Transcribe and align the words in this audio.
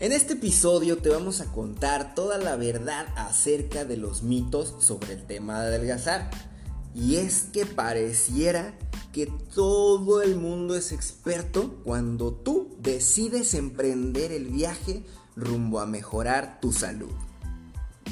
En 0.00 0.12
este 0.12 0.34
episodio 0.34 0.98
te 0.98 1.08
vamos 1.08 1.40
a 1.40 1.46
contar 1.46 2.14
toda 2.14 2.38
la 2.38 2.54
verdad 2.54 3.08
acerca 3.16 3.84
de 3.84 3.96
los 3.96 4.22
mitos 4.22 4.76
sobre 4.78 5.14
el 5.14 5.26
tema 5.26 5.60
de 5.60 5.66
adelgazar. 5.66 6.30
Y 6.94 7.16
es 7.16 7.48
que 7.52 7.66
pareciera 7.66 8.78
que 9.12 9.26
todo 9.26 10.22
el 10.22 10.36
mundo 10.36 10.76
es 10.76 10.92
experto 10.92 11.82
cuando 11.82 12.32
tú 12.32 12.76
decides 12.78 13.54
emprender 13.54 14.30
el 14.30 14.46
viaje 14.46 15.02
rumbo 15.34 15.80
a 15.80 15.86
mejorar 15.86 16.60
tu 16.60 16.70
salud. 16.70 17.10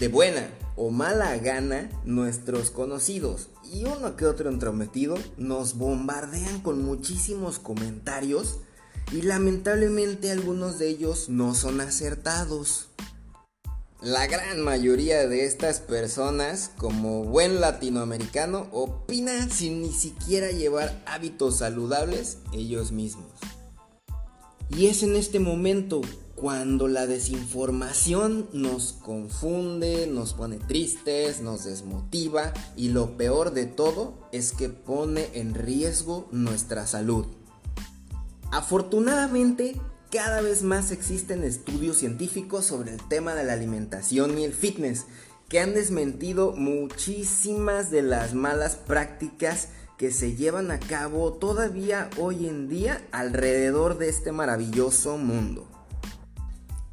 De 0.00 0.09
buena 0.09 0.50
o 0.74 0.91
mala 0.91 1.37
gana, 1.37 1.88
nuestros 2.05 2.73
conocidos 2.73 3.50
y 3.62 3.84
uno 3.84 4.16
que 4.16 4.27
otro 4.27 4.50
entrometido 4.50 5.14
nos 5.37 5.78
bombardean 5.78 6.60
con 6.62 6.84
muchísimos 6.84 7.60
comentarios 7.60 8.59
y 9.12 9.23
lamentablemente 9.23 10.30
algunos 10.30 10.78
de 10.78 10.88
ellos 10.88 11.28
no 11.28 11.55
son 11.55 11.80
acertados. 11.80 12.88
La 14.02 14.27
gran 14.27 14.60
mayoría 14.60 15.27
de 15.27 15.47
estas 15.47 15.80
personas, 15.80 16.70
como 16.77 17.24
buen 17.24 17.61
latinoamericano, 17.61 18.69
opina 18.70 19.48
sin 19.48 19.83
ni 19.83 19.92
siquiera 19.92 20.50
llevar 20.50 21.02
hábitos 21.06 21.59
saludables 21.59 22.38
ellos 22.52 22.92
mismos. 22.92 23.33
Y 24.69 24.87
es 24.87 25.02
en 25.02 25.16
este 25.16 25.38
momento 25.38 26.02
cuando 26.34 26.86
la 26.86 27.06
desinformación 27.06 28.48
nos 28.52 28.92
confunde, 28.92 30.06
nos 30.06 30.34
pone 30.34 30.59
tristes, 30.59 31.41
nos 31.41 31.64
desmotiva 31.64 32.52
y 32.77 32.91
lo 32.91 33.16
peor 33.16 33.55
de 33.55 33.64
todo 33.64 34.14
es 34.33 34.52
que 34.52 34.69
pone 34.69 35.30
en 35.33 35.55
riesgo 35.55 36.28
nuestra 36.33 36.86
salud. 36.86 37.27
Afortunadamente, 38.50 39.80
cada 40.11 40.41
vez 40.41 40.62
más 40.62 40.92
existen 40.92 41.44
estudios 41.44 41.97
científicos 41.98 42.64
sobre 42.64 42.92
el 42.92 43.08
tema 43.08 43.34
de 43.34 43.44
la 43.44 43.55
alimentación 43.55 44.39
y 44.39 44.44
el 44.44 44.52
fitness 44.52 45.06
que 45.48 45.61
han 45.61 45.75
desmentido 45.75 46.52
muchísimas 46.52 47.91
de 47.91 48.02
las 48.02 48.34
malas 48.34 48.77
prácticas 48.77 49.69
que 49.97 50.11
se 50.11 50.34
llevan 50.34 50.70
a 50.70 50.78
cabo 50.78 51.33
todavía 51.34 52.11
hoy 52.19 52.48
en 52.48 52.69
día 52.69 53.06
alrededor 53.12 53.98
de 53.98 54.08
este 54.08 54.33
maravilloso 54.33 55.17
mundo. 55.17 55.67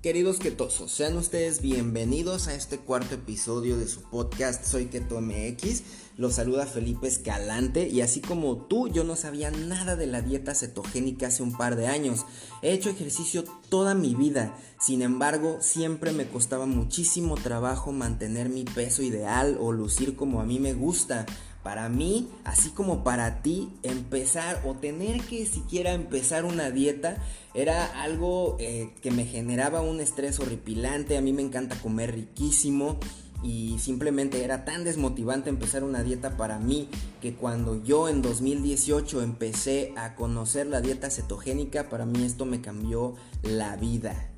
Queridos 0.01 0.39
ketosos, 0.39 0.91
sean 0.91 1.17
ustedes 1.17 1.61
bienvenidos 1.61 2.47
a 2.47 2.55
este 2.55 2.77
cuarto 2.77 3.15
episodio 3.15 3.77
de 3.77 3.87
su 3.87 4.01
podcast 4.01 4.65
Soy 4.65 4.87
Keto 4.87 5.21
MX. 5.21 5.83
Los 6.15 6.35
saluda 6.35 6.67
Felipe 6.67 7.07
Escalante 7.07 7.89
y 7.89 8.01
así 8.01 8.21
como 8.21 8.57
tú, 8.57 8.87
yo 8.87 9.03
no 9.03 9.15
sabía 9.15 9.49
nada 9.49 9.95
de 9.95 10.05
la 10.05 10.21
dieta 10.21 10.53
cetogénica 10.53 11.27
hace 11.27 11.41
un 11.41 11.57
par 11.57 11.75
de 11.75 11.87
años. 11.87 12.25
He 12.61 12.71
hecho 12.71 12.91
ejercicio 12.91 13.43
toda 13.69 13.95
mi 13.95 14.13
vida, 14.13 14.55
sin 14.79 15.01
embargo, 15.01 15.57
siempre 15.61 16.11
me 16.11 16.27
costaba 16.27 16.65
muchísimo 16.65 17.35
trabajo 17.35 17.91
mantener 17.91 18.49
mi 18.49 18.63
peso 18.63 19.01
ideal 19.01 19.57
o 19.59 19.71
lucir 19.71 20.15
como 20.15 20.41
a 20.41 20.45
mí 20.45 20.59
me 20.59 20.73
gusta. 20.73 21.25
Para 21.63 21.87
mí, 21.87 22.27
así 22.43 22.71
como 22.71 23.05
para 23.05 23.41
ti, 23.41 23.69
empezar 23.83 24.61
o 24.65 24.73
tener 24.73 25.21
que 25.21 25.45
siquiera 25.45 25.93
empezar 25.93 26.43
una 26.43 26.69
dieta 26.71 27.15
era 27.53 28.03
algo 28.03 28.57
eh, 28.59 28.93
que 29.01 29.11
me 29.11 29.25
generaba 29.25 29.79
un 29.79 30.01
estrés 30.01 30.41
horripilante. 30.41 31.15
A 31.15 31.21
mí 31.21 31.31
me 31.31 31.41
encanta 31.41 31.79
comer 31.79 32.13
riquísimo 32.13 32.99
y 33.43 33.77
simplemente 33.79 34.43
era 34.43 34.63
tan 34.63 34.85
desmotivante 34.85 35.49
empezar 35.49 35.83
una 35.83 36.01
dieta 36.01 36.37
para 36.37 36.59
mí 36.59 36.89
que 37.21 37.33
cuando 37.33 37.83
yo 37.83 38.07
en 38.07 38.21
2018 38.21 39.21
empecé 39.21 39.93
a 39.97 40.15
conocer 40.15 40.67
la 40.67 40.81
dieta 40.81 41.09
cetogénica, 41.09 41.89
para 41.89 42.05
mí 42.05 42.23
esto 42.23 42.45
me 42.45 42.61
cambió 42.61 43.15
la 43.43 43.75
vida. 43.75 44.29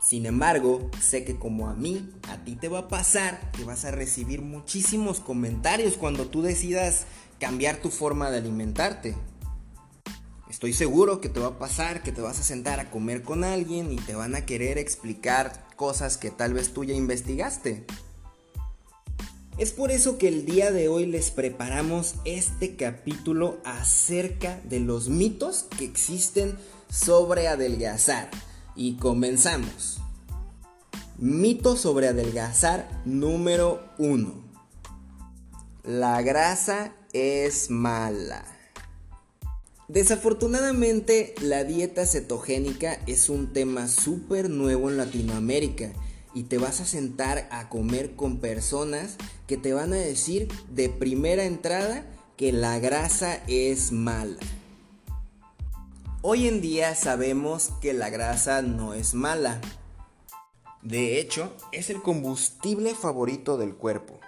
Sin 0.00 0.24
embargo, 0.26 0.90
sé 1.00 1.24
que 1.24 1.36
como 1.36 1.68
a 1.68 1.74
mí, 1.74 2.10
a 2.28 2.42
ti 2.44 2.56
te 2.56 2.68
va 2.68 2.78
a 2.78 2.88
pasar 2.88 3.50
que 3.52 3.64
vas 3.64 3.84
a 3.84 3.90
recibir 3.90 4.40
muchísimos 4.40 5.20
comentarios 5.20 5.94
cuando 5.98 6.26
tú 6.26 6.40
decidas 6.40 7.06
cambiar 7.38 7.76
tu 7.76 7.90
forma 7.90 8.30
de 8.30 8.38
alimentarte. 8.38 9.16
Estoy 10.48 10.72
seguro 10.72 11.20
que 11.20 11.28
te 11.28 11.38
va 11.38 11.48
a 11.48 11.58
pasar 11.58 12.02
que 12.02 12.12
te 12.12 12.20
vas 12.20 12.40
a 12.40 12.42
sentar 12.42 12.80
a 12.80 12.90
comer 12.90 13.22
con 13.22 13.44
alguien 13.44 13.92
y 13.92 13.96
te 13.96 14.14
van 14.14 14.34
a 14.34 14.46
querer 14.46 14.78
explicar 14.78 15.66
cosas 15.76 16.16
que 16.16 16.30
tal 16.30 16.54
vez 16.54 16.72
tú 16.72 16.84
ya 16.84 16.94
investigaste. 16.94 17.86
Es 19.60 19.72
por 19.72 19.90
eso 19.90 20.16
que 20.16 20.26
el 20.26 20.46
día 20.46 20.72
de 20.72 20.88
hoy 20.88 21.04
les 21.04 21.30
preparamos 21.30 22.14
este 22.24 22.76
capítulo 22.76 23.58
acerca 23.62 24.58
de 24.64 24.80
los 24.80 25.10
mitos 25.10 25.66
que 25.76 25.84
existen 25.84 26.56
sobre 26.88 27.46
adelgazar. 27.46 28.30
Y 28.74 28.94
comenzamos. 28.94 30.00
Mito 31.18 31.76
sobre 31.76 32.08
adelgazar 32.08 33.02
número 33.04 33.82
1. 33.98 34.32
La 35.84 36.22
grasa 36.22 36.94
es 37.12 37.68
mala. 37.68 38.42
Desafortunadamente, 39.88 41.34
la 41.42 41.64
dieta 41.64 42.06
cetogénica 42.06 42.94
es 43.06 43.28
un 43.28 43.52
tema 43.52 43.88
súper 43.88 44.48
nuevo 44.48 44.88
en 44.88 44.96
Latinoamérica 44.96 45.92
y 46.34 46.44
te 46.44 46.58
vas 46.58 46.80
a 46.80 46.84
sentar 46.84 47.48
a 47.50 47.68
comer 47.68 48.14
con 48.16 48.38
personas 48.38 49.16
que 49.46 49.56
te 49.56 49.72
van 49.72 49.92
a 49.92 49.96
decir 49.96 50.48
de 50.70 50.88
primera 50.88 51.44
entrada 51.44 52.04
que 52.36 52.52
la 52.52 52.78
grasa 52.78 53.42
es 53.46 53.92
mala. 53.92 54.38
Hoy 56.22 56.48
en 56.48 56.60
día 56.60 56.94
sabemos 56.94 57.70
que 57.80 57.92
la 57.92 58.10
grasa 58.10 58.62
no 58.62 58.94
es 58.94 59.14
mala, 59.14 59.60
de 60.82 61.20
hecho, 61.20 61.52
es 61.72 61.90
el 61.90 62.00
combustible 62.00 62.94
favorito 62.94 63.58
del 63.58 63.74
cuerpo. 63.74 64.18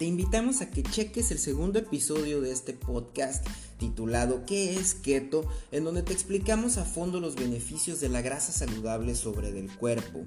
Te 0.00 0.06
invitamos 0.06 0.62
a 0.62 0.70
que 0.70 0.82
cheques 0.82 1.30
el 1.30 1.38
segundo 1.38 1.78
episodio 1.78 2.40
de 2.40 2.52
este 2.52 2.72
podcast 2.72 3.46
titulado 3.76 4.46
¿Qué 4.46 4.76
es 4.76 4.94
keto? 4.94 5.46
en 5.72 5.84
donde 5.84 6.02
te 6.02 6.14
explicamos 6.14 6.78
a 6.78 6.86
fondo 6.86 7.20
los 7.20 7.34
beneficios 7.34 8.00
de 8.00 8.08
la 8.08 8.22
grasa 8.22 8.50
saludable 8.50 9.14
sobre 9.14 9.50
el 9.50 9.70
cuerpo. 9.70 10.20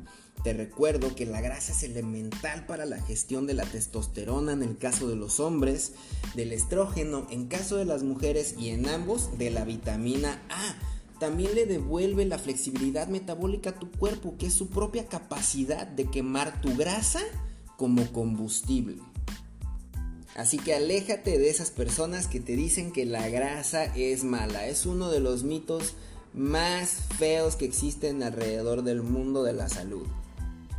Te 0.43 0.53
recuerdo 0.53 1.15
que 1.15 1.25
la 1.25 1.41
grasa 1.41 1.71
es 1.71 1.81
elemental 1.81 2.67
para 2.67 2.85
la 2.85 3.01
gestión 3.01 3.47
de 3.47 3.55
la 3.55 3.65
testosterona 3.65 4.53
en 4.53 4.61
el 4.61 4.77
caso 4.77 5.07
de 5.07 5.15
los 5.15 5.39
hombres, 5.39 5.93
del 6.35 6.53
estrógeno 6.53 7.25
en 7.31 7.47
caso 7.47 7.75
de 7.75 7.85
las 7.85 8.03
mujeres 8.03 8.53
y 8.59 8.69
en 8.69 8.87
ambos 8.87 9.39
de 9.39 9.49
la 9.49 9.65
vitamina 9.65 10.39
A 10.49 10.75
también 11.19 11.55
le 11.55 11.65
devuelve 11.65 12.25
la 12.25 12.37
flexibilidad 12.37 13.07
metabólica 13.07 13.71
a 13.71 13.79
tu 13.79 13.89
cuerpo, 13.89 14.35
que 14.37 14.45
es 14.45 14.53
su 14.53 14.69
propia 14.69 15.07
capacidad 15.07 15.87
de 15.87 16.05
quemar 16.11 16.61
tu 16.61 16.75
grasa 16.75 17.21
como 17.75 18.13
combustible. 18.13 19.01
Así 20.35 20.57
que 20.57 20.73
aléjate 20.73 21.37
de 21.37 21.49
esas 21.49 21.69
personas 21.69 22.27
que 22.27 22.39
te 22.39 22.55
dicen 22.55 22.91
que 22.91 23.05
la 23.05 23.29
grasa 23.29 23.85
es 23.95 24.23
mala. 24.23 24.67
Es 24.67 24.85
uno 24.85 25.11
de 25.11 25.19
los 25.19 25.43
mitos 25.43 25.93
más 26.33 26.97
feos 27.19 27.55
que 27.55 27.65
existen 27.65 28.23
alrededor 28.23 28.83
del 28.83 29.03
mundo 29.03 29.43
de 29.43 29.53
la 29.53 29.69
salud. 29.69 30.07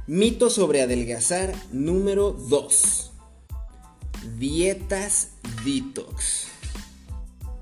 Mito 0.07 0.51
sobre 0.51 0.83
adelgazar 0.83 1.55
número 1.73 2.33
2. 2.33 3.13
Dietas 4.39 5.29
detox. 5.65 6.54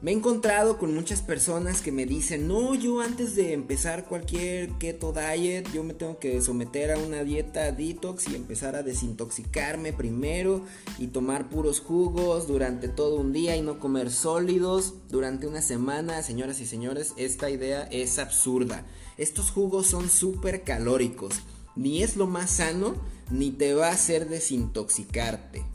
Me 0.03 0.11
he 0.11 0.15
encontrado 0.15 0.79
con 0.79 0.93
muchas 0.93 1.23
personas 1.23 1.81
que 1.81 1.93
me 1.93 2.07
dicen, 2.07 2.49
no, 2.49 2.75
yo 2.75 3.01
antes 3.01 3.37
de 3.37 3.53
empezar 3.53 4.07
cualquier 4.07 4.71
keto 4.73 5.13
diet, 5.13 5.73
yo 5.73 5.85
me 5.85 5.95
tengo 5.95 6.19
que 6.19 6.43
someter 6.43 6.91
a 6.91 6.99
una 6.99 7.23
dieta 7.23 7.71
detox 7.71 8.29
y 8.29 8.35
empezar 8.35 8.75
a 8.75 8.83
desintoxicarme 8.83 9.93
primero 9.93 10.63
y 10.99 11.07
tomar 11.07 11.49
puros 11.49 11.79
jugos 11.79 12.49
durante 12.49 12.89
todo 12.89 13.15
un 13.15 13.33
día 13.33 13.55
y 13.55 13.63
no 13.63 13.79
comer 13.79 14.11
sólidos 14.11 14.95
durante 15.09 15.47
una 15.47 15.63
semana. 15.63 16.21
Señoras 16.25 16.59
y 16.59 16.67
señores, 16.67 17.13
esta 17.17 17.49
idea 17.49 17.85
es 17.93 18.19
absurda. 18.19 18.85
Estos 19.19 19.53
jugos 19.53 19.87
son 19.87 20.11
súper 20.11 20.65
calóricos. 20.65 21.43
Ni 21.77 22.03
es 22.03 22.17
lo 22.17 22.27
más 22.27 22.51
sano, 22.51 22.97
ni 23.31 23.53
te 23.53 23.73
va 23.75 23.91
a 23.91 23.93
hacer 23.93 24.29
desintoxicarte. 24.29 25.72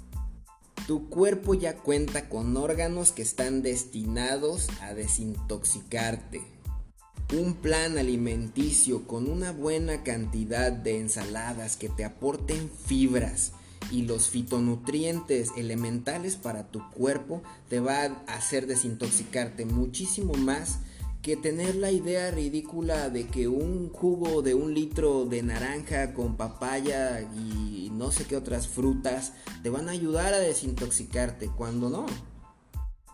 Tu 0.87 1.09
cuerpo 1.09 1.53
ya 1.53 1.75
cuenta 1.75 2.29
con 2.29 2.55
órganos 2.55 3.11
que 3.11 3.21
están 3.21 3.61
destinados 3.61 4.69
a 4.81 4.93
desintoxicarte. 4.93 6.45
Un 7.37 7.55
plan 7.55 7.97
alimenticio 7.97 9.05
con 9.05 9.29
una 9.29 9.51
buena 9.51 10.03
cantidad 10.03 10.71
de 10.71 10.97
ensaladas 10.97 11.75
que 11.75 11.89
te 11.89 12.05
aporten 12.05 12.71
fibras 12.85 13.51
y 13.91 14.03
los 14.03 14.29
fitonutrientes 14.29 15.49
elementales 15.57 16.37
para 16.37 16.71
tu 16.71 16.89
cuerpo 16.91 17.43
te 17.67 17.81
va 17.81 18.03
a 18.03 18.35
hacer 18.35 18.65
desintoxicarte 18.65 19.65
muchísimo 19.65 20.35
más 20.35 20.79
que 21.21 21.35
tener 21.35 21.75
la 21.75 21.91
idea 21.91 22.31
ridícula 22.31 23.09
de 23.09 23.27
que 23.27 23.47
un 23.47 23.89
jugo 23.89 24.41
de 24.41 24.53
un 24.53 24.73
litro 24.73 25.25
de 25.25 25.43
naranja 25.43 26.13
con 26.13 26.37
papaya 26.37 27.21
y 27.21 27.91
no 27.93 28.11
sé 28.11 28.25
qué 28.25 28.35
otras 28.35 28.67
frutas 28.67 29.33
te 29.63 29.69
van 29.69 29.89
a 29.89 29.91
ayudar 29.91 30.33
a 30.33 30.39
desintoxicarte, 30.39 31.49
cuando 31.55 31.89
no. 31.89 32.05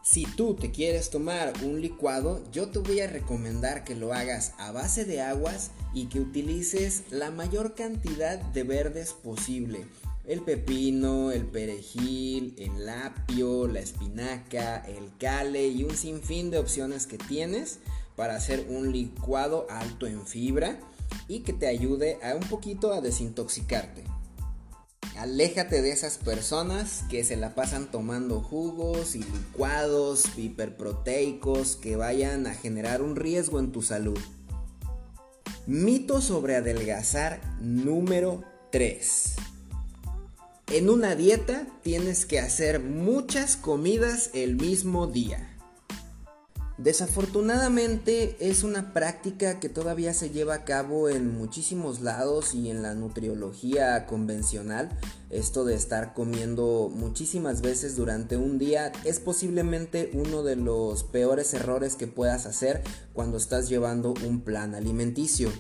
Si 0.04 0.26
tú 0.26 0.56
te 0.56 0.72
quieres 0.72 1.10
tomar 1.10 1.54
un 1.64 1.80
licuado, 1.80 2.44
yo 2.52 2.70
te 2.70 2.80
voy 2.80 3.00
a 3.00 3.08
recomendar 3.08 3.86
que 3.86 3.96
lo 3.96 4.14
hagas 4.14 4.54
a 4.58 4.74
base 4.74 5.06
de 5.06 5.22
aguas 5.22 5.72
y 5.94 6.08
que 6.08 6.20
utilices 6.20 7.04
la 7.10 7.32
mayor 7.32 7.74
cantidad 7.74 8.38
de 8.38 8.64
verdes 8.64 9.14
posible. 9.14 9.86
El 10.26 10.42
pepino, 10.42 11.32
el 11.32 11.46
perejil, 11.46 12.56
el 12.58 12.88
apio, 12.88 13.68
la 13.68 13.82
espinaca, 13.82 14.78
el 14.78 15.12
cale 15.18 15.68
y 15.68 15.84
un 15.84 15.98
sinfín 15.98 16.50
de 16.50 16.60
opciones 16.60 17.08
que 17.08 17.18
tienes 17.18 17.80
para 18.16 18.36
hacer 18.36 18.68
un 18.70 18.94
licuado 18.94 19.68
alto 19.70 20.08
en 20.08 20.26
fibra 20.26 20.80
y 21.28 21.42
que 21.42 21.52
te 21.52 21.68
ayude 21.68 22.20
a 22.24 22.36
un 22.36 22.48
poquito 22.48 22.94
a 22.94 23.02
desintoxicarte. 23.02 24.06
Aléjate 25.18 25.82
de 25.82 25.92
esas 25.92 26.18
personas 26.18 27.04
que 27.10 27.26
se 27.26 27.36
la 27.36 27.54
pasan 27.54 27.92
tomando 27.92 28.42
jugos 28.42 29.16
y 29.16 29.20
licuados 29.20 30.38
hiperproteicos 30.38 31.76
que 31.76 31.98
vayan 31.98 32.48
a 32.48 32.54
generar 32.54 33.02
un 33.02 33.18
riesgo 33.18 33.60
en 33.60 33.74
tu 33.74 33.82
salud. 33.82 34.20
Mito 35.68 36.22
sobre 36.22 36.56
adelgazar 36.56 37.42
número 37.60 38.44
3. 38.72 39.53
En 40.74 40.90
una 40.90 41.14
dieta 41.14 41.68
tienes 41.84 42.26
que 42.26 42.40
hacer 42.40 42.80
muchas 42.80 43.58
comidas 43.58 44.32
el 44.34 44.56
mismo 44.56 45.06
día. 45.06 45.56
Desafortunadamente 46.80 48.38
es 48.40 48.64
una 48.64 48.92
práctica 48.92 49.60
que 49.60 49.70
todavía 49.70 50.16
se 50.16 50.32
lleva 50.32 50.56
a 50.56 50.66
cabo 50.66 51.10
en 51.10 51.32
muchísimos 51.32 52.02
lados 52.02 52.56
y 52.56 52.72
en 52.72 52.82
la 52.82 52.96
nutriología 52.96 54.08
convencional. 54.08 54.90
Esto 55.30 55.64
de 55.64 55.76
estar 55.76 56.16
comiendo 56.16 56.92
muchísimas 56.92 57.62
veces 57.62 57.96
durante 57.96 58.36
un 58.36 58.58
día 58.58 58.92
es 59.04 59.20
posiblemente 59.20 60.10
uno 60.16 60.42
de 60.42 60.56
los 60.56 61.04
peores 61.04 61.54
errores 61.54 61.96
que 61.96 62.08
puedas 62.08 62.48
hacer 62.48 62.82
cuando 63.14 63.38
estás 63.38 63.70
llevando 63.70 64.16
un 64.26 64.42
plan 64.42 64.74
alimenticio. 64.74 65.52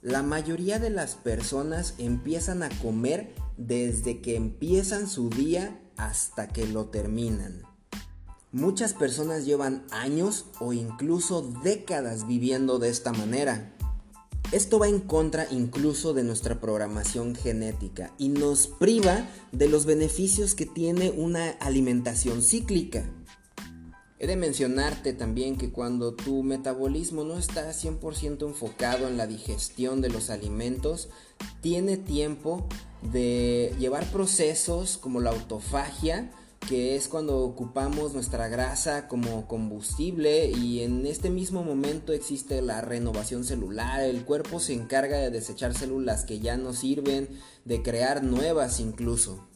La 0.00 0.22
mayoría 0.22 0.78
de 0.78 0.90
las 0.90 1.16
personas 1.16 1.94
empiezan 1.98 2.62
a 2.62 2.68
comer 2.80 3.34
desde 3.56 4.20
que 4.20 4.36
empiezan 4.36 5.08
su 5.08 5.30
día 5.30 5.80
hasta 5.96 6.48
que 6.48 6.66
lo 6.66 6.86
terminan. 6.86 7.62
Muchas 8.52 8.94
personas 8.94 9.44
llevan 9.44 9.84
años 9.90 10.46
o 10.60 10.72
incluso 10.72 11.42
décadas 11.62 12.26
viviendo 12.26 12.78
de 12.78 12.88
esta 12.88 13.12
manera. 13.12 13.76
Esto 14.52 14.78
va 14.78 14.86
en 14.88 15.00
contra 15.00 15.46
incluso 15.50 16.14
de 16.14 16.22
nuestra 16.22 16.60
programación 16.60 17.34
genética 17.34 18.14
y 18.16 18.28
nos 18.28 18.68
priva 18.68 19.28
de 19.50 19.68
los 19.68 19.86
beneficios 19.86 20.54
que 20.54 20.66
tiene 20.66 21.10
una 21.10 21.50
alimentación 21.50 22.42
cíclica. 22.42 23.10
He 24.18 24.26
de 24.26 24.36
mencionarte 24.36 25.12
también 25.12 25.56
que 25.56 25.70
cuando 25.70 26.14
tu 26.14 26.42
metabolismo 26.42 27.22
no 27.24 27.36
está 27.36 27.70
100% 27.70 28.46
enfocado 28.46 29.08
en 29.08 29.18
la 29.18 29.26
digestión 29.26 30.00
de 30.00 30.08
los 30.08 30.30
alimentos, 30.30 31.10
tiene 31.60 31.98
tiempo 31.98 32.66
de 33.02 33.74
llevar 33.78 34.10
procesos 34.10 34.96
como 34.96 35.20
la 35.20 35.30
autofagia, 35.30 36.30
que 36.66 36.96
es 36.96 37.08
cuando 37.08 37.40
ocupamos 37.40 38.14
nuestra 38.14 38.48
grasa 38.48 39.06
como 39.06 39.46
combustible 39.46 40.48
y 40.50 40.80
en 40.80 41.04
este 41.04 41.28
mismo 41.28 41.62
momento 41.62 42.14
existe 42.14 42.62
la 42.62 42.80
renovación 42.80 43.44
celular, 43.44 44.00
el 44.00 44.24
cuerpo 44.24 44.60
se 44.60 44.72
encarga 44.72 45.18
de 45.18 45.30
desechar 45.30 45.74
células 45.74 46.24
que 46.24 46.40
ya 46.40 46.56
no 46.56 46.72
sirven, 46.72 47.28
de 47.66 47.82
crear 47.82 48.24
nuevas 48.24 48.80
incluso. 48.80 49.46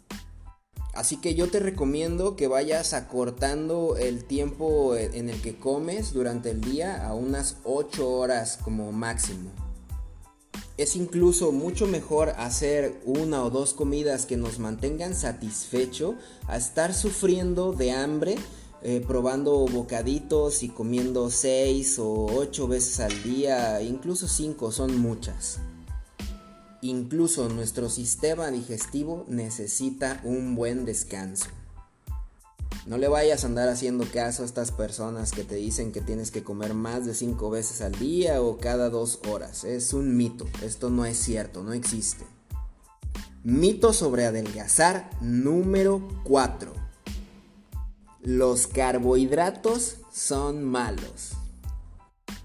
Así 0.93 1.19
que 1.19 1.35
yo 1.35 1.49
te 1.49 1.61
recomiendo 1.61 2.35
que 2.35 2.49
vayas 2.49 2.95
acortando 2.95 3.97
el 3.97 4.25
tiempo 4.25 4.97
en 4.97 5.29
el 5.29 5.41
que 5.41 5.57
comes 5.57 6.13
durante 6.13 6.51
el 6.51 6.61
día 6.61 7.07
a 7.07 7.15
unas 7.15 7.59
8 7.65 8.09
horas 8.09 8.59
como 8.63 8.91
máximo. 8.91 9.51
Es 10.81 10.97
incluso 10.97 11.53
mucho 11.53 11.87
mejor 11.87 12.31
hacer 12.39 13.03
una 13.05 13.45
o 13.45 13.51
dos 13.51 13.75
comidas 13.75 14.25
que 14.25 14.39
nos 14.39 14.59
mantengan 14.59 15.15
satisfecho 15.15 16.15
a 16.49 16.57
estar 16.57 16.95
sufriendo 16.95 17.73
de 17.73 17.93
hambre, 17.93 18.37
eh, 18.83 19.05
probando 19.07 19.67
bocaditos 19.67 20.63
y 20.63 20.71
comiendo 20.71 21.31
seis 21.31 21.99
o 21.99 22.25
ocho 22.25 22.67
veces 22.67 22.99
al 23.01 23.23
día, 23.23 23.83
incluso 23.83 24.27
cinco 24.27 24.73
son 24.73 24.99
muchas. 24.99 25.59
Incluso 26.83 27.49
nuestro 27.49 27.91
sistema 27.91 28.51
digestivo 28.51 29.25
necesita 29.29 30.21
un 30.25 30.55
buen 30.55 30.87
descanso. 30.87 31.47
No 32.87 32.97
le 32.97 33.09
vayas 33.09 33.45
a 33.45 33.49
andar 33.49 33.69
haciendo 33.69 34.07
caso 34.11 34.43
a 34.43 34.47
estas 34.47 34.73
personas 34.73 35.33
que 35.33 35.45
te 35.45 35.57
dicen 35.57 35.93
que 35.93 36.01
tienes 36.01 36.31
que 36.31 36.43
comer 36.43 36.73
más 36.73 37.05
de 37.05 37.15
5 37.15 37.51
veces 37.51 37.83
al 37.83 37.93
día 37.93 38.41
o 38.41 38.57
cada 38.57 38.89
2 38.89 39.21
horas. 39.29 39.65
Es 39.65 39.93
un 39.93 40.17
mito, 40.17 40.47
esto 40.63 40.89
no 40.89 41.05
es 41.05 41.19
cierto, 41.19 41.63
no 41.63 41.75
existe. 41.75 42.25
Mito 43.45 43.93
sobre 43.93 44.25
adelgazar 44.25 45.11
número 45.21 46.09
4. 46.25 46.73
Los 48.23 48.67
carbohidratos 48.67 49.99
son 50.11 50.65
malos. 50.65 51.33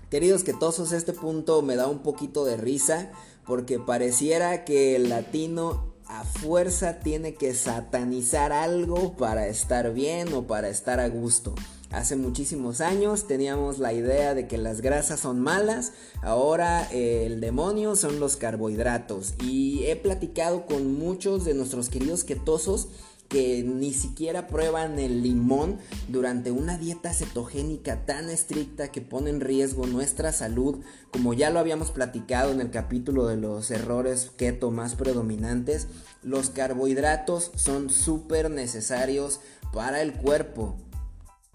Queridos 0.10 0.44
que 0.44 0.54
tosos, 0.54 0.92
este 0.92 1.14
punto 1.14 1.62
me 1.62 1.76
da 1.76 1.88
un 1.88 2.00
poquito 2.00 2.46
de 2.46 2.58
risa 2.58 3.12
porque 3.46 3.80
pareciera 3.80 4.66
que 4.66 4.96
el 4.96 5.10
latino 5.10 5.94
a 6.08 6.24
fuerza 6.24 7.00
tiene 7.00 7.34
que 7.34 7.54
satanizar 7.54 8.52
algo 8.52 9.16
para 9.18 9.48
estar 9.48 9.94
bien 9.94 10.34
o 10.34 10.48
para 10.48 10.70
estar 10.70 11.00
a 11.00 11.10
gusto. 11.10 11.56
Hace 11.92 12.16
muchísimos 12.16 12.82
años 12.82 13.26
teníamos 13.26 13.80
la 13.80 13.94
idea 13.94 14.34
de 14.34 14.48
que 14.48 14.58
las 14.58 14.82
grasas 14.82 15.20
son 15.20 15.40
malas, 15.40 15.94
ahora 16.22 16.90
eh, 16.92 17.26
el 17.26 17.40
demonio 17.40 17.96
son 17.96 18.20
los 18.20 18.36
carbohidratos 18.36 19.36
y 19.42 19.86
he 19.86 19.96
platicado 19.96 20.66
con 20.66 20.94
muchos 21.00 21.46
de 21.46 21.54
nuestros 21.54 21.90
queridos 21.90 22.24
ketosos 22.24 22.90
que 23.30 23.64
ni 23.64 23.94
siquiera 23.94 24.48
prueban 24.48 25.00
el 25.00 25.24
limón 25.24 25.80
durante 26.08 26.52
una 26.52 26.78
dieta 26.78 27.14
cetogénica 27.14 28.06
tan 28.06 28.30
estricta 28.30 28.92
que 28.92 29.02
pone 29.02 29.30
en 29.30 29.42
riesgo 29.42 29.88
nuestra 29.88 30.32
salud, 30.32 30.80
como 31.12 31.34
ya 31.34 31.50
lo 31.50 31.60
habíamos 31.60 31.92
platicado 31.92 32.52
en 32.52 32.62
el 32.62 32.72
capítulo 32.72 33.28
de 33.28 33.38
los 33.38 33.72
errores 33.72 34.32
keto 34.38 34.72
más 34.72 34.96
predominantes, 34.96 35.88
los 36.22 36.50
carbohidratos 36.50 37.52
son 37.56 37.90
súper 37.90 38.50
necesarios 38.52 39.40
para 39.74 40.02
el 40.02 40.14
cuerpo. 40.14 40.78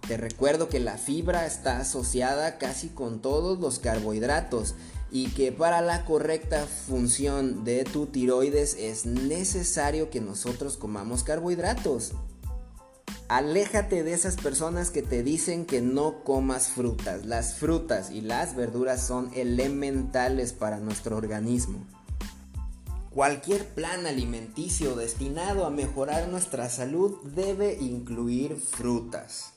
Te 0.07 0.17
recuerdo 0.17 0.67
que 0.67 0.79
la 0.79 0.97
fibra 0.97 1.45
está 1.45 1.79
asociada 1.79 2.57
casi 2.57 2.89
con 2.89 3.21
todos 3.21 3.59
los 3.59 3.79
carbohidratos 3.79 4.75
y 5.11 5.29
que 5.31 5.51
para 5.51 5.81
la 5.81 6.05
correcta 6.05 6.65
función 6.65 7.63
de 7.65 7.83
tu 7.83 8.07
tiroides 8.07 8.75
es 8.79 9.05
necesario 9.05 10.09
que 10.09 10.21
nosotros 10.21 10.77
comamos 10.77 11.23
carbohidratos. 11.23 12.13
Aléjate 13.27 14.03
de 14.03 14.13
esas 14.13 14.35
personas 14.35 14.91
que 14.91 15.01
te 15.01 15.23
dicen 15.23 15.65
que 15.65 15.81
no 15.81 16.23
comas 16.23 16.67
frutas. 16.67 17.25
Las 17.25 17.55
frutas 17.55 18.11
y 18.11 18.21
las 18.21 18.55
verduras 18.55 19.05
son 19.05 19.31
elementales 19.33 20.53
para 20.53 20.79
nuestro 20.79 21.17
organismo. 21.17 21.85
Cualquier 23.09 23.67
plan 23.67 24.05
alimenticio 24.05 24.95
destinado 24.95 25.65
a 25.65 25.69
mejorar 25.69 26.29
nuestra 26.29 26.69
salud 26.69 27.21
debe 27.23 27.77
incluir 27.79 28.55
frutas. 28.55 29.53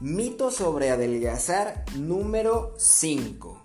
Mito 0.00 0.50
sobre 0.50 0.90
adelgazar 0.90 1.84
número 1.96 2.74
5. 2.76 3.63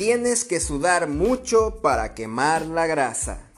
Tienes 0.00 0.46
que 0.46 0.60
sudar 0.60 1.08
mucho 1.08 1.82
para 1.82 2.14
quemar 2.14 2.64
la 2.64 2.86
grasa. 2.86 3.50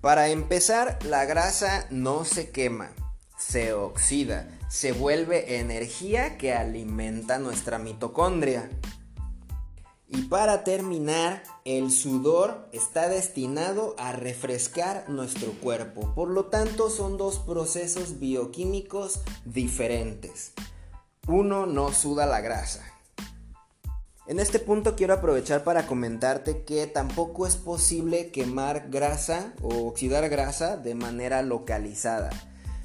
Para 0.00 0.28
empezar, 0.28 0.96
la 1.06 1.24
grasa 1.24 1.88
no 1.90 2.24
se 2.24 2.50
quema, 2.50 2.92
se 3.36 3.72
oxida, 3.72 4.48
se 4.68 4.92
vuelve 4.92 5.58
energía 5.58 6.38
que 6.38 6.54
alimenta 6.54 7.40
nuestra 7.40 7.80
mitocondria. 7.80 8.70
Y 10.06 10.22
para 10.28 10.62
terminar, 10.62 11.42
el 11.64 11.90
sudor 11.90 12.68
está 12.70 13.08
destinado 13.08 13.96
a 13.98 14.12
refrescar 14.12 15.08
nuestro 15.08 15.50
cuerpo. 15.54 16.14
Por 16.14 16.28
lo 16.28 16.44
tanto, 16.44 16.90
son 16.90 17.16
dos 17.16 17.40
procesos 17.40 18.20
bioquímicos 18.20 19.18
diferentes. 19.44 20.52
Uno 21.26 21.66
no 21.66 21.92
suda 21.92 22.24
la 22.26 22.40
grasa 22.40 22.93
en 24.26 24.40
este 24.40 24.58
punto 24.58 24.96
quiero 24.96 25.14
aprovechar 25.14 25.64
para 25.64 25.86
comentarte 25.86 26.62
que 26.64 26.86
tampoco 26.86 27.46
es 27.46 27.56
posible 27.56 28.30
quemar 28.30 28.88
grasa 28.90 29.52
o 29.62 29.86
oxidar 29.86 30.28
grasa 30.28 30.76
de 30.76 30.94
manera 30.94 31.42
localizada. 31.42 32.30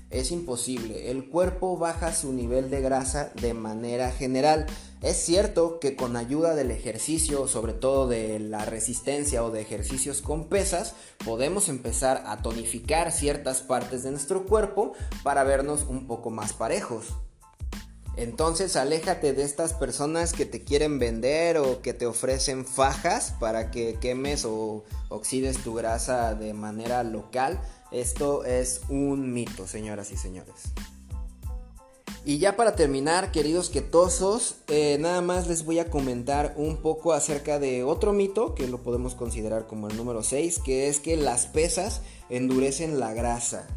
Es 0.10 0.32
imposible. 0.32 1.12
El 1.12 1.30
cuerpo 1.30 1.78
baja 1.78 2.14
su 2.14 2.34
nivel 2.34 2.72
de 2.72 2.82
grasa 2.82 3.32
de 3.40 3.54
manera 3.54 4.12
general. 4.12 4.66
Es 5.02 5.18
cierto 5.18 5.80
que 5.80 5.96
con 5.96 6.18
ayuda 6.18 6.56
del 6.56 6.72
ejercicio, 6.72 7.48
sobre 7.48 7.74
todo 7.74 8.08
de 8.08 8.40
la 8.40 8.66
resistencia 8.66 9.44
o 9.44 9.52
de 9.52 9.62
ejercicios 9.62 10.22
con 10.22 10.50
pesas, 10.50 10.96
podemos 11.24 11.70
empezar 11.70 12.24
a 12.26 12.42
tonificar 12.42 13.12
ciertas 13.12 13.62
partes 13.62 14.02
de 14.04 14.12
nuestro 14.12 14.46
cuerpo 14.46 14.94
para 15.24 15.44
vernos 15.44 15.86
un 15.88 16.08
poco 16.08 16.32
más 16.32 16.54
parejos. 16.54 17.06
Entonces 18.16 18.76
aléjate 18.76 19.34
de 19.34 19.44
estas 19.44 19.74
personas 19.74 20.34
que 20.34 20.46
te 20.46 20.64
quieren 20.64 21.00
vender 21.00 21.58
o 21.58 21.82
que 21.82 21.94
te 21.94 22.06
ofrecen 22.06 22.66
fajas 22.66 23.34
para 23.40 23.72
que 23.72 23.98
quemes 24.02 24.46
o 24.46 24.84
oxides 25.08 25.58
tu 25.64 25.74
grasa 25.74 26.36
de 26.36 26.54
manera 26.54 27.04
local. 27.04 27.62
Esto 27.92 28.44
es 28.44 28.82
un 28.90 29.34
mito, 29.34 29.68
señoras 29.68 30.12
y 30.12 30.18
señores. 30.18 30.74
Y 32.26 32.38
ya 32.38 32.58
para 32.58 32.76
terminar, 32.76 33.32
queridos 33.32 33.70
quetosos, 33.70 34.58
eh, 34.68 34.98
nada 35.00 35.22
más 35.22 35.48
les 35.48 35.64
voy 35.64 35.80
a 35.80 35.90
comentar 35.90 36.54
un 36.58 36.78
poco 36.78 37.14
acerca 37.14 37.60
de 37.60 37.84
otro 37.84 38.12
mito 38.12 38.56
que 38.56 38.68
lo 38.68 38.84
podemos 38.84 39.16
considerar 39.16 39.68
como 39.68 39.88
el 39.88 39.96
número 39.96 40.22
6, 40.22 40.60
que 40.60 40.90
es 40.90 41.00
que 41.00 41.16
las 41.16 41.48
pesas 41.48 42.02
endurecen 42.30 43.00
la 43.00 43.14
grasa. 43.14 43.68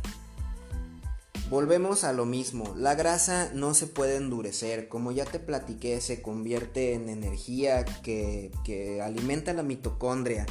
Volvemos 1.52 2.02
a 2.04 2.14
lo 2.14 2.24
mismo, 2.24 2.74
la 2.78 2.94
grasa 2.94 3.50
no 3.52 3.74
se 3.74 3.86
puede 3.86 4.16
endurecer, 4.16 4.88
como 4.88 5.12
ya 5.12 5.26
te 5.26 5.38
platiqué, 5.38 6.00
se 6.00 6.22
convierte 6.22 6.94
en 6.94 7.10
energía 7.10 7.84
que, 7.84 8.50
que 8.64 9.02
alimenta 9.02 9.52
la 9.52 9.62
mitocondria 9.62 10.46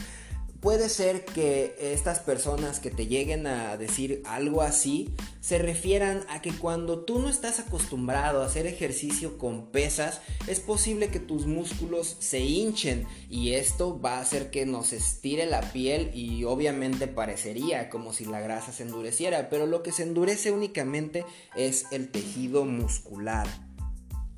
puede 0.62 0.89
ser 0.89 1.25
que 1.25 1.75
estas 1.80 2.20
personas 2.20 2.80
que 2.80 2.91
te 2.91 3.08
lleguen 3.08 3.48
a 3.48 3.75
decir 3.77 4.22
algo 4.25 4.62
así 4.62 5.10
se 5.41 5.58
refieran 5.58 6.22
a 6.30 6.41
que 6.41 6.51
cuando 6.51 7.00
tú 7.00 7.20
no 7.20 7.27
estás 7.30 7.60
acostumbrado 7.60 8.41
a 8.41 8.46
hacer 8.46 8.68
ejercicio 8.68 9.39
con 9.39 9.65
pesas, 9.68 10.22
es 10.48 10.60
posible 10.60 11.10
que 11.10 11.20
tus 11.20 11.48
músculos 11.48 12.15
se 12.20 12.39
hinchen 12.39 13.08
y 13.27 13.53
esto 13.53 14.00
va 14.00 14.18
a 14.18 14.22
hacer 14.22 14.51
que 14.51 14.68
nos 14.68 14.94
estire 14.94 15.48
la 15.48 15.62
piel 15.74 16.12
y 16.13 16.44
obviamente 16.44 17.08
parecería 17.08 17.89
como 17.89 18.13
si 18.13 18.25
la 18.25 18.39
grasa 18.39 18.72
se 18.72 18.84
endureciera, 18.84 19.50
pero 19.50 19.65
lo 19.65 19.82
que 19.82 19.91
se 19.91 20.03
endurece 20.03 20.51
únicamente 20.51 21.25
es 21.56 21.86
el 21.91 22.10
tejido 22.10 22.65
muscular. 22.65 23.48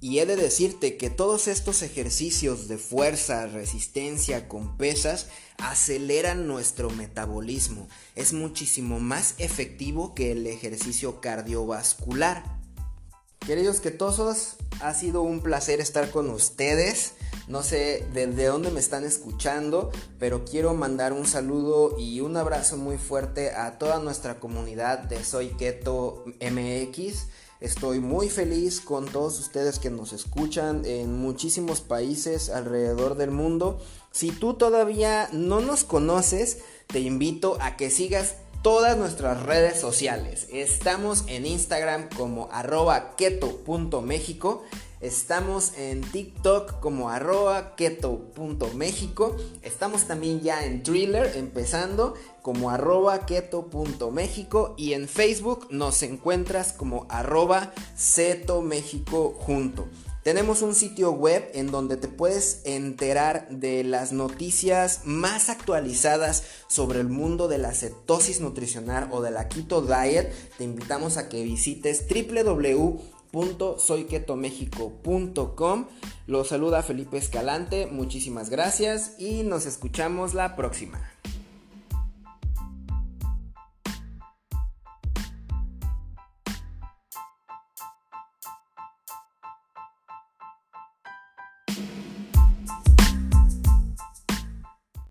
Y 0.03 0.19
he 0.19 0.25
de 0.25 0.35
decirte 0.35 0.97
que 0.97 1.09
todos 1.09 1.47
estos 1.47 1.81
ejercicios 1.81 2.67
de 2.67 2.77
fuerza, 2.77 3.47
resistencia 3.47 4.49
con 4.49 4.75
pesas 4.75 5.27
aceleran 5.59 6.45
nuestro 6.45 6.89
metabolismo. 6.89 7.87
Es 8.13 8.33
muchísimo 8.33 8.99
más 8.99 9.35
efectivo 9.37 10.13
que 10.13 10.33
el 10.33 10.45
ejercicio 10.45 11.21
cardiovascular. 11.21 12.43
Queridos 13.47 13.79
quetosos, 13.79 14.57
ha 14.81 14.93
sido 14.93 15.21
un 15.21 15.39
placer 15.39 15.79
estar 15.79 16.11
con 16.11 16.29
ustedes. 16.31 17.13
No 17.47 17.61
sé 17.61 18.07
desde 18.13 18.45
dónde 18.45 18.71
me 18.71 18.79
están 18.79 19.03
escuchando, 19.03 19.91
pero 20.17 20.45
quiero 20.45 20.73
mandar 20.73 21.11
un 21.11 21.25
saludo 21.25 21.97
y 21.99 22.21
un 22.21 22.37
abrazo 22.37 22.77
muy 22.77 22.97
fuerte 22.97 23.51
a 23.51 23.77
toda 23.77 23.99
nuestra 23.99 24.39
comunidad 24.39 24.99
de 24.99 25.23
Soy 25.25 25.49
Keto 25.49 26.23
MX. 26.39 27.27
Estoy 27.59 27.99
muy 27.99 28.29
feliz 28.29 28.79
con 28.79 29.05
todos 29.05 29.39
ustedes 29.39 29.79
que 29.79 29.89
nos 29.89 30.13
escuchan 30.13 30.85
en 30.85 31.17
muchísimos 31.17 31.81
países 31.81 32.49
alrededor 32.49 33.15
del 33.15 33.31
mundo. 33.31 33.79
Si 34.11 34.31
tú 34.31 34.53
todavía 34.53 35.27
no 35.33 35.59
nos 35.59 35.83
conoces, 35.83 36.59
te 36.87 36.99
invito 36.99 37.57
a 37.59 37.75
que 37.75 37.89
sigas 37.89 38.35
todas 38.63 38.97
nuestras 38.97 39.43
redes 39.43 39.79
sociales. 39.79 40.47
Estamos 40.51 41.25
en 41.27 41.45
Instagram 41.45 42.07
como 42.17 42.49
arroba 42.51 43.15
keto.mexico. 43.17 44.63
Estamos 45.03 45.73
en 45.77 45.99
TikTok 45.99 46.79
como 46.79 47.09
arroba 47.09 47.75
keto.mexico. 47.75 49.35
Estamos 49.61 50.05
también 50.05 50.39
ya 50.39 50.65
en 50.65 50.81
Thriller 50.81 51.35
empezando 51.35 52.13
como 52.41 52.69
arroba 52.69 53.25
keto.mexico. 53.25 54.75
Y 54.77 54.93
en 54.93 55.09
Facebook 55.09 55.67
nos 55.71 56.01
encuentras 56.03 56.71
como 56.71 57.05
arroba 57.09 57.73
Mexico 58.63 59.35
junto. 59.37 59.89
Tenemos 60.23 60.61
un 60.61 60.73
sitio 60.73 61.11
web 61.11 61.51
en 61.53 61.67
donde 61.69 61.97
te 61.97 62.07
puedes 62.07 62.61
enterar 62.63 63.49
de 63.49 63.83
las 63.83 64.13
noticias 64.13 65.01
más 65.03 65.49
actualizadas 65.49 66.43
sobre 66.67 67.01
el 67.01 67.09
mundo 67.09 67.49
de 67.49 67.57
la 67.57 67.73
cetosis 67.73 68.39
nutricional 68.39 69.09
o 69.11 69.21
de 69.21 69.31
la 69.31 69.49
keto 69.49 69.81
diet. 69.81 70.33
Te 70.57 70.63
invitamos 70.63 71.17
a 71.17 71.27
que 71.27 71.43
visites 71.43 72.07
www.soyketomexico.com. 73.33 75.87
Los 76.27 76.47
saluda 76.47 76.83
Felipe 76.83 77.17
Escalante, 77.17 77.87
muchísimas 77.87 78.49
gracias 78.49 79.15
y 79.19 79.43
nos 79.43 79.65
escuchamos 79.65 80.33
la 80.33 80.55
próxima. 80.55 81.12